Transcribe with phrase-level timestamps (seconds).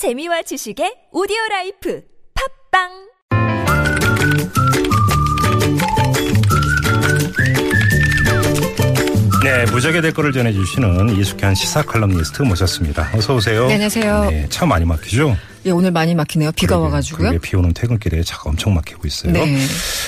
[0.00, 2.00] 재미와 지식의 오디오 life
[2.72, 2.88] 팟빵
[9.44, 13.10] 네, 무적의 댓글을 전해주시는 이숙현 시사 칼럼니스트 모셨습니다.
[13.14, 13.66] 어서 오세요.
[13.66, 14.30] 네, 안녕하세요.
[14.30, 15.36] 네, 차 많이 막히죠?
[15.66, 16.52] 예, 오늘 많이 막히네요.
[16.52, 17.28] 비가 그러게, 와가지고요.
[17.30, 19.32] 그러게 비 오는 퇴근길에 차가 엄청 막히고 있어요.
[19.32, 19.58] 네.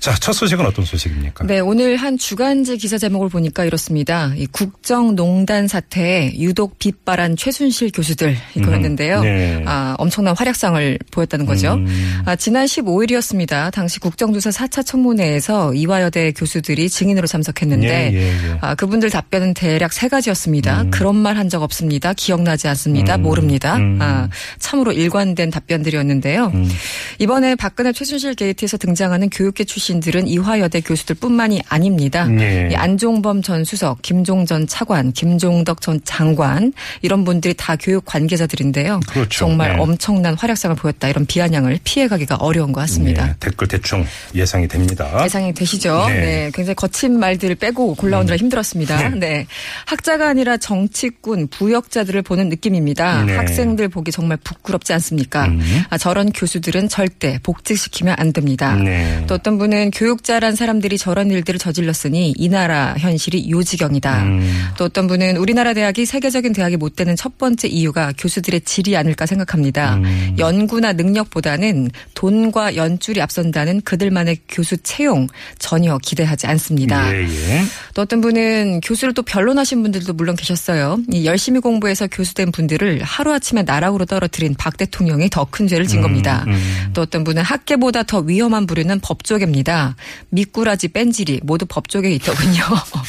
[0.00, 1.46] 자, 첫 소식은 어떤 소식입니까?
[1.46, 4.32] 네, 오늘 한 주간지 기사 제목을 보니까 이렇습니다.
[4.36, 9.20] 이 국정농단 사태에 유독 빛바란 최순실 교수들 이거였는데요.
[9.20, 9.62] 네.
[9.66, 11.74] 아, 엄청난 활약상을 보였다는 거죠.
[11.74, 12.22] 음.
[12.24, 13.70] 아, 지난 15일이었습니다.
[13.72, 18.58] 당시 국정조사 4차 청문회에서 이화여대 교수들이 증인으로 참석했는데 예, 예, 예.
[18.62, 20.86] 아, 그분들 답변은 대략 세 가지였습니다.
[20.90, 22.12] 그런 말 한 적 없습니다.
[22.14, 23.16] 기억나지 않습니다.
[23.16, 23.22] 음.
[23.22, 23.76] 모릅니다.
[23.76, 23.98] 음.
[24.00, 26.52] 아, 참으로 일관 된 답변들이었는데요.
[26.54, 26.70] 음.
[27.18, 32.26] 이번에 박근혜 최순실 게이트에서 등장하는 교육계 출신들은 이화여대 교수들뿐만이 아닙니다.
[32.40, 32.68] 예.
[32.72, 39.00] 이 안종범 전 수석, 김종 전 차관, 김종덕 전 장관 이런 분들이 다 교육 관계자들인데요.
[39.08, 39.38] 그렇죠.
[39.40, 39.82] 정말 네.
[39.82, 41.08] 엄청난 활약상을 보였다.
[41.08, 43.26] 이런 비아냥을 피해가기가 어려운 것 같습니다.
[43.26, 44.04] 네, 댓글 대충
[44.34, 45.24] 예상이 됩니다.
[45.24, 46.06] 예상이 되시죠?
[46.08, 46.20] 네.
[46.20, 46.50] 네.
[46.54, 49.08] 굉장히 거친 말들을 빼고 골라오느라 힘들었습니다.
[49.10, 49.18] 네.
[49.18, 49.46] 네.
[49.86, 53.24] 학자가 아니라 정치꾼, 부역자들을 보는 느낌입니다.
[53.24, 53.36] 네.
[53.36, 55.46] 학생들 보기 정말 부끄럽지 않습니 까?
[55.46, 55.60] 음.
[55.90, 58.74] 아, 저런 교수들은 절대 복직시키면 안 됩니다.
[58.76, 59.24] 네.
[59.26, 64.22] 또 어떤 분은 교육자란 사람들이 저런 일들을 저질렀으니 이 나라 현실이 요지경이다.
[64.22, 64.68] 음.
[64.78, 69.26] 또 어떤 분은 우리나라 대학이 세계적인 대학이 못 되는 첫 번째 이유가 교수들의 질이 아닐까
[69.26, 69.96] 생각합니다.
[69.96, 70.36] 음.
[70.38, 75.26] 연구나 능력보다는 돈과 연줄이 앞선다는 그들만의 교수 채용
[75.58, 77.14] 전혀 기대하지 않습니다.
[77.14, 77.62] 예, 예.
[77.94, 80.98] 또 어떤 분은 교수를 또 변론하신 분들도 물론 계셨어요.
[81.10, 86.00] 이 열심히 공부해서 교수된 분들을 하루아침에 나락으로 떨어뜨린 박 대통령 이 더 큰 죄를 진
[86.02, 86.44] 겁니다.
[86.48, 86.90] 음.
[86.94, 89.96] 또 어떤 분은 학계보다 더 위험한 부류는 법조계입니다.
[90.30, 92.62] 미꾸라지 뺀질이 모두 법조계에 있더군요.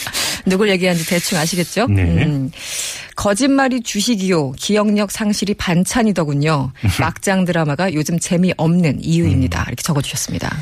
[0.46, 1.84] 누굴 얘기하는지 대충 아시겠죠?
[1.86, 1.94] 음.
[1.94, 2.58] 네.
[3.14, 4.52] 거짓말이 주식이요.
[4.52, 6.72] 기억력 상실이 반찬이더군요.
[7.00, 9.64] 막장 드라마가 요즘 재미없는 이유입니다.
[9.68, 10.56] 이렇게 적어주셨습니다.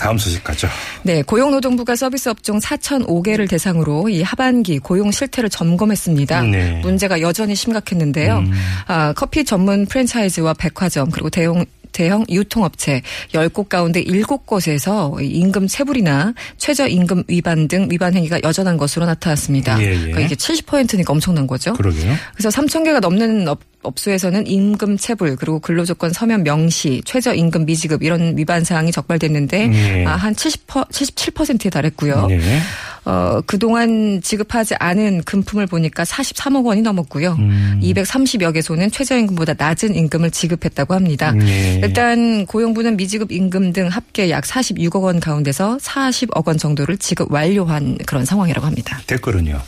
[0.00, 0.66] 자, 다음 소식 가죠.
[1.02, 6.42] 네, 고용노동부가 서비스 업종 4,005개를 대상으로 이 하반기 고용 실태를 점검했습니다.
[6.42, 6.76] 네.
[6.76, 6.80] 음.
[6.80, 8.44] 문제가 여전히 심각했는데요.
[8.86, 13.02] 아, 커피 전문 프랜차이즈와 백화점 그리고 대형 대형 유통업체
[13.32, 19.80] 10곳 가운데 7곳에서 임금 체불이나 최저임금 위반 등 위반 행위가 여전한 것으로 나타났습니다.
[19.80, 19.98] 예, 예.
[19.98, 21.72] 그러니까 이게 70%니까 엄청난 거죠.
[21.74, 22.14] 그러게요.
[22.34, 28.36] 그래서 3천 개가 넘는 업, 업소에서는 임금 체불 그리고 근로조건 서면 명시, 최저임금 미지급 이런
[28.36, 30.04] 위반 사항이 적발됐는데 예.
[30.06, 32.28] 아, 한 70%, 77%에 달했고요.
[33.10, 33.16] 네.
[33.16, 37.36] 어, 그동안 지급하지 않은 금품을 보니까 43억 원이 넘었고요.
[37.38, 37.80] 음.
[37.82, 41.34] 230여 개소는 최저임금보다 낮은 임금을 지급했다고 합니다.
[41.42, 41.80] 예.
[41.82, 47.98] 일단 고용부는 미지급 임금 등 합계 약 46억 원 가운데서 40억 원 정도를 지급 완료한
[48.06, 49.00] 그런 상황이라고 합니다.
[49.06, 49.60] 댓글은요.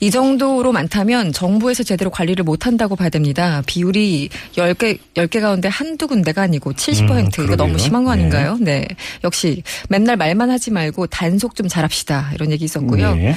[0.00, 3.62] 이 정도로 많다면 정부에서 제대로 관리를 못한다고 봐야 됩니다.
[3.66, 7.56] 비율이 10개, 10개 가운데 한두 군데가 아니고 70% 음, 이거.
[7.56, 8.56] 너무 심한 거 아닌가요?
[8.60, 8.86] 네.
[9.24, 12.30] 역시 맨날 말만 하지 말고 단속 좀 잘합시다.
[12.34, 13.14] 이런 얘기 있었고요.
[13.14, 13.34] 네.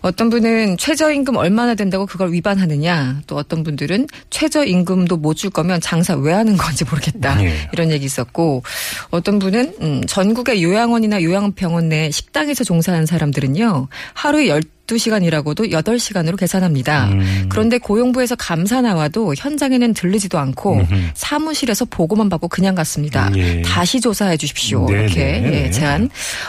[0.00, 3.20] 어떤 분은 최저임금 얼마나 된다고 그걸 위반하느냐.
[3.26, 7.44] 또 어떤 분들은 최저임금도 못 줄 거면 장사 왜 하는 건지 모르겠다.
[7.44, 7.68] 예.
[7.74, 8.62] 이런 얘기 있었고
[9.10, 13.88] 어떤 분은 음, 전국의 요양원이나 요양병원 내 식당에서 종사하는 사람들은요.
[14.14, 14.48] 하루에
[14.86, 17.08] 12시간이라고도 8시간으로 계산합니다.
[17.08, 17.46] 음.
[17.48, 20.94] 그런데 고용부에서 감사 나와도 현장에는 들르지도 않고 음흠.
[21.14, 23.30] 사무실에서 보고만 받고 그냥 갔습니다.
[23.36, 23.62] 예.
[23.62, 24.86] 다시 조사해 주십시오.
[24.88, 25.64] 네, 이렇게 네.
[25.66, 26.08] 예, 제안.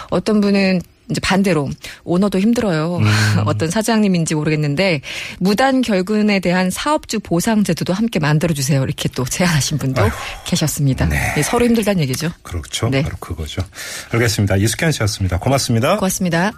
[0.10, 1.70] 어떤 분은 이제 반대로
[2.04, 2.98] 오너도 힘들어요.
[2.98, 3.06] 음.
[3.48, 5.02] 어떤 사장님인지 모르겠는데
[5.40, 8.84] 무단 결근에 대한 사업주 보상 제도도 함께 만들어 주세요.
[8.84, 10.16] 이렇게 또 제안하신 분도 아이고.
[10.46, 11.10] 계셨습니다.
[11.38, 12.32] 예, 서로 힘들다는 얘기죠.
[12.42, 12.90] 그렇죠.
[12.90, 13.04] 네.
[13.04, 13.62] 바로 그거죠.
[14.12, 14.58] 알겠습니다.
[14.58, 15.40] 이숙현 씨였습니다.
[15.40, 15.96] 고맙습니다.
[15.96, 16.52] 고맙습니다.